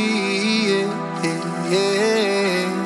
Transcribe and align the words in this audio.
Yeah, 0.00 1.70
yeah, 1.70 2.79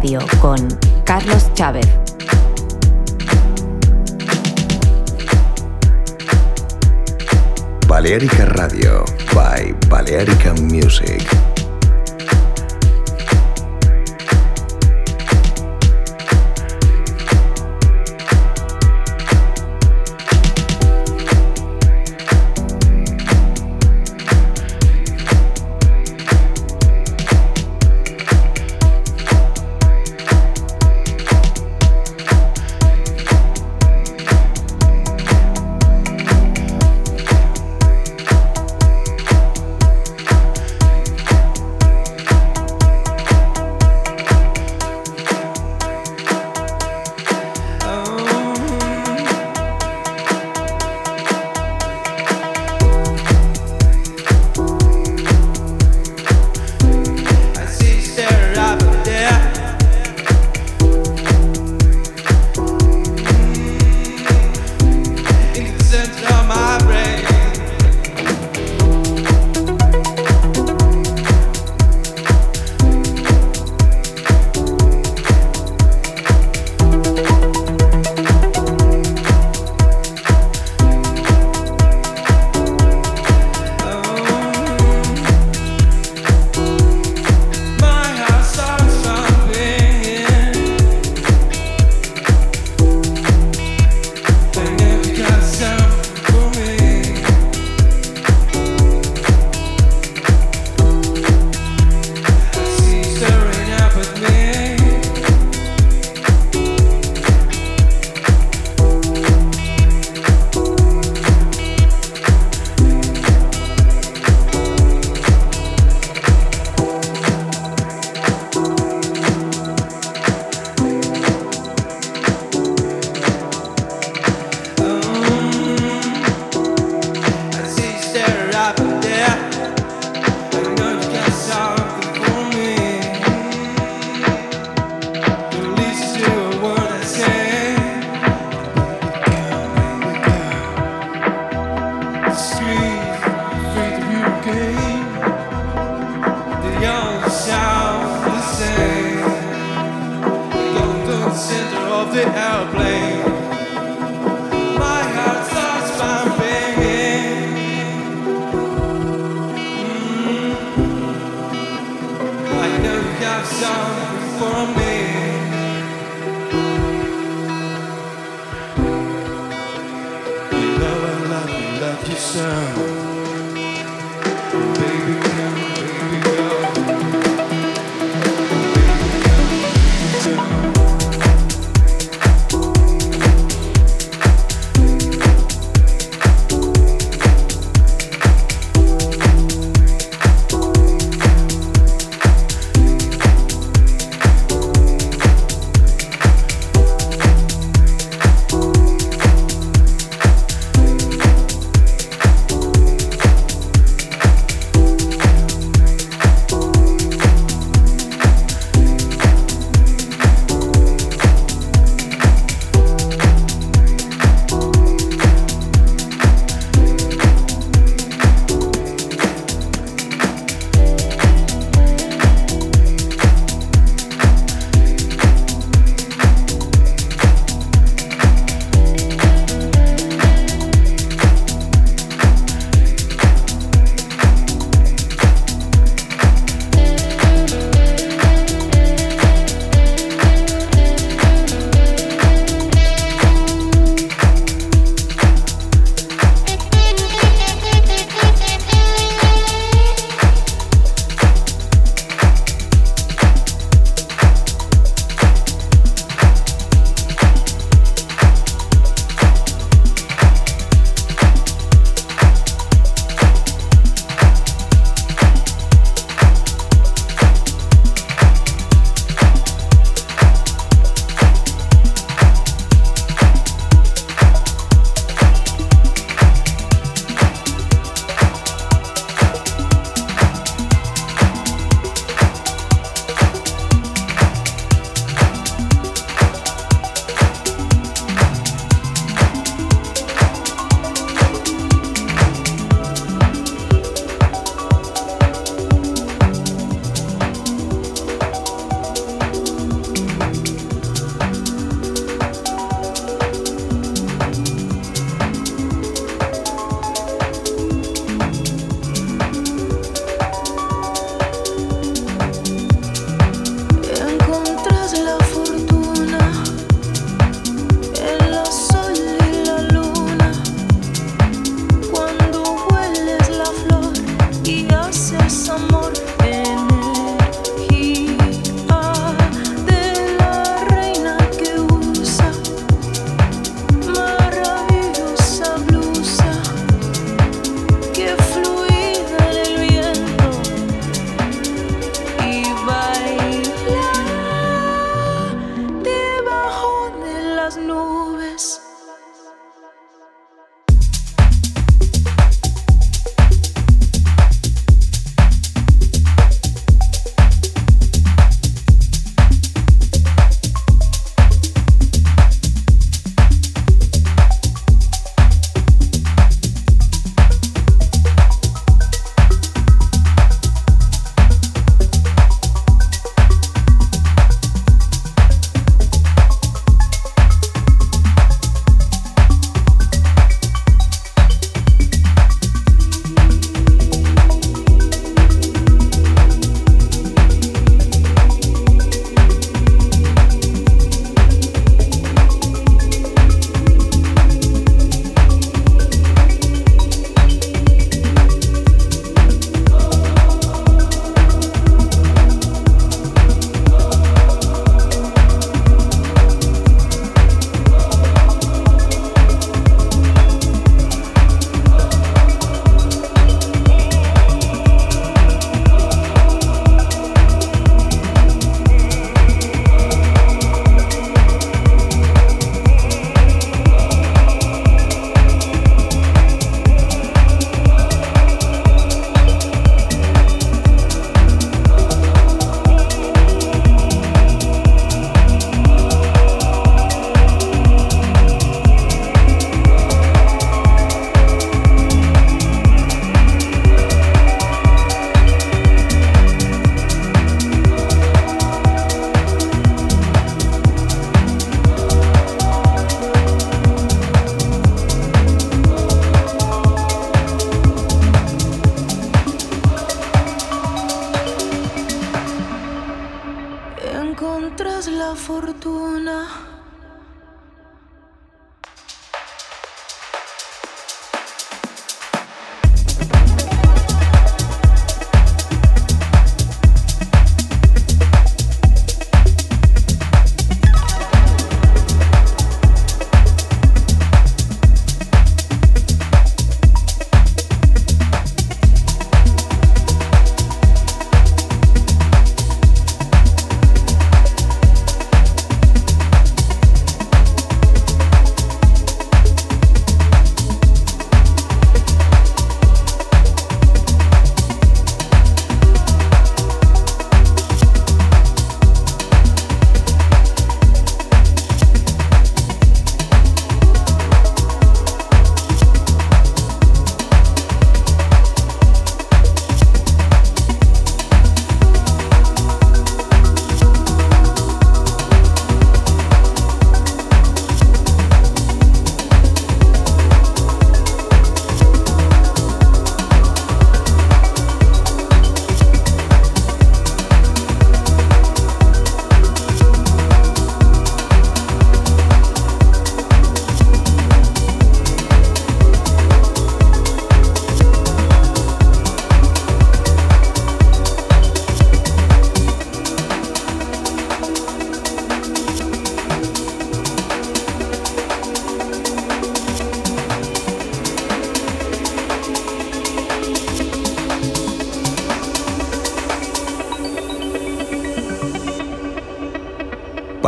Radio 0.00 0.20
con 0.40 0.56
Carlos 1.04 1.50
Chávez. 1.52 1.86
Balearica 7.86 8.46
Radio 8.46 9.04
by 9.34 9.74
Balearica 9.90 10.54
Music. 10.54 11.49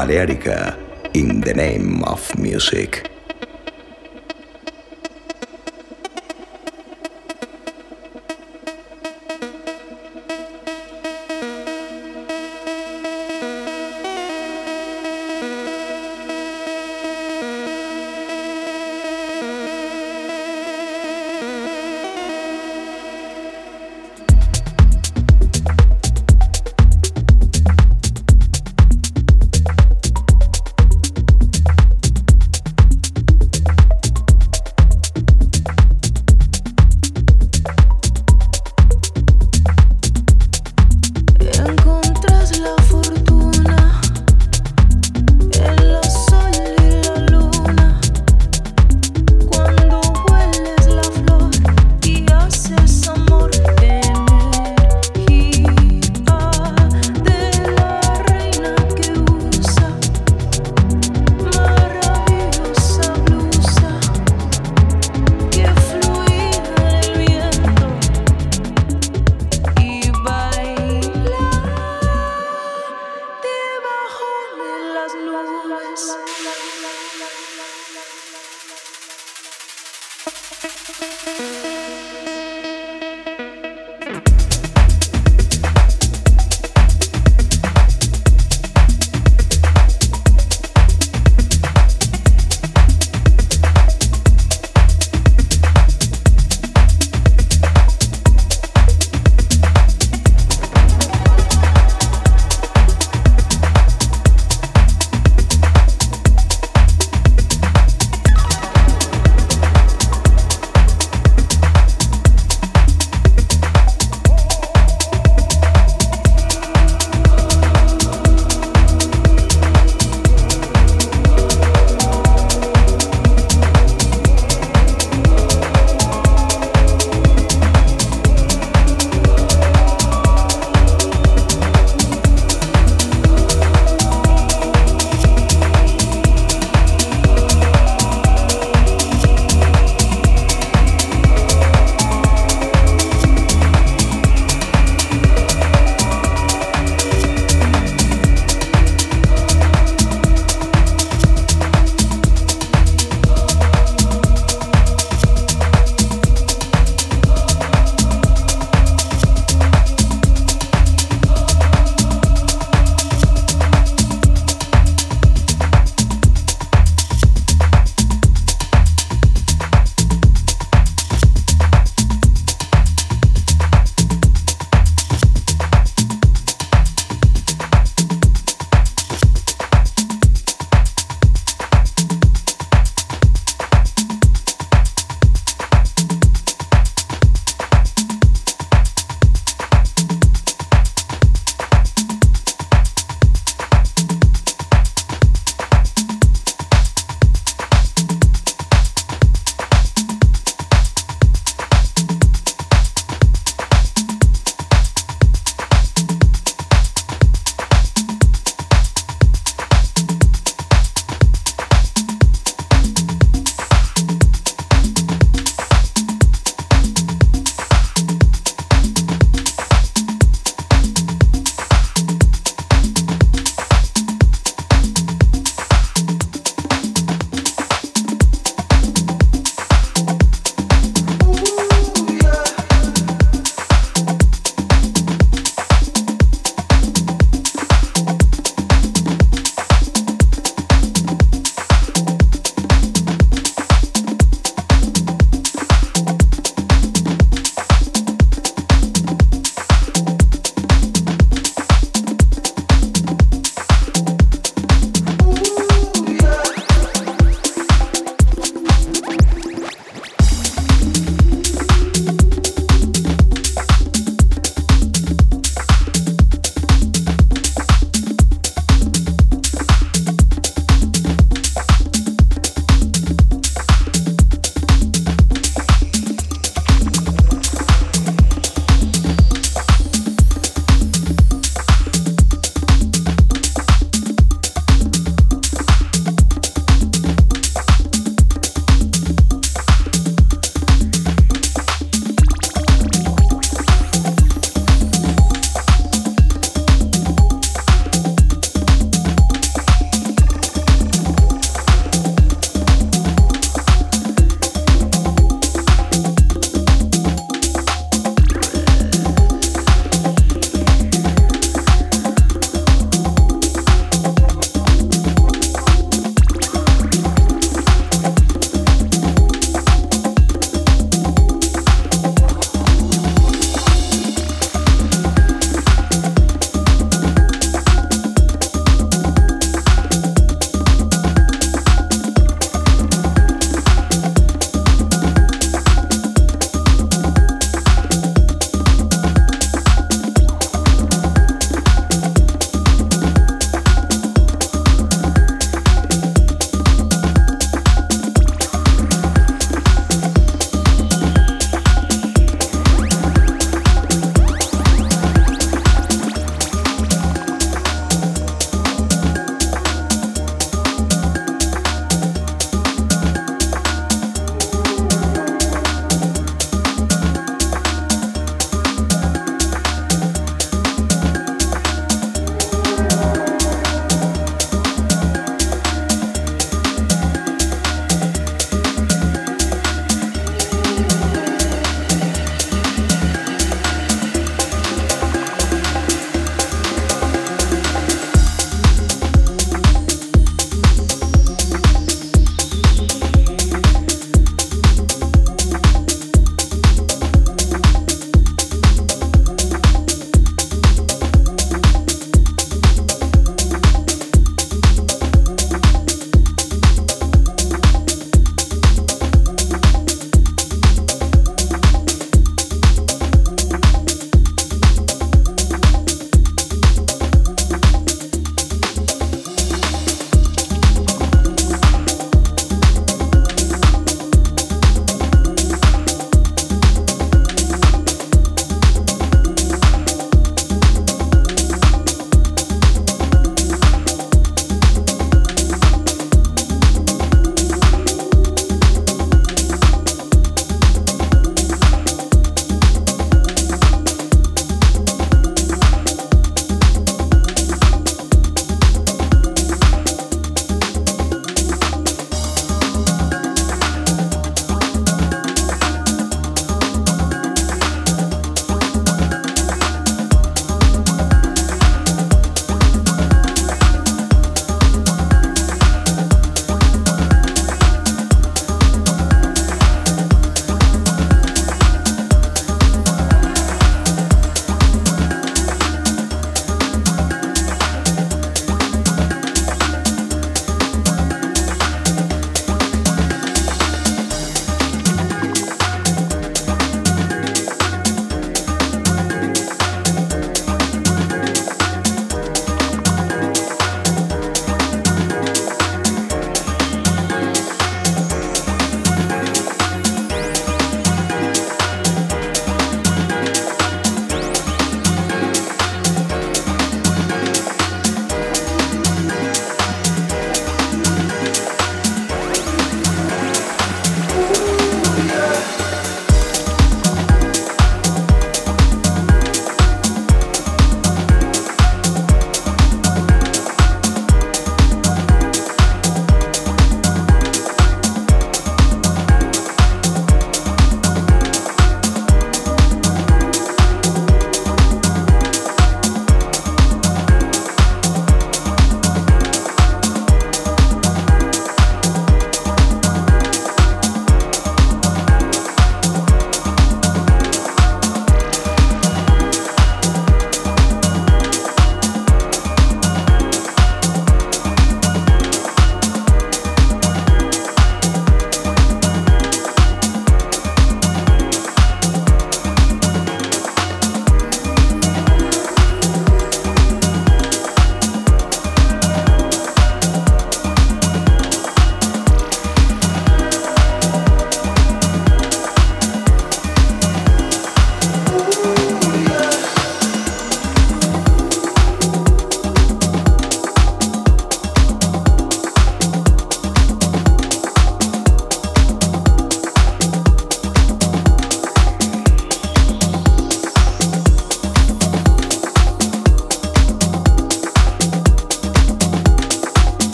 Balearica 0.00 0.78
in 1.12 1.42
the 1.42 1.52
name 1.52 2.02
of 2.04 2.38
music. 2.38 3.09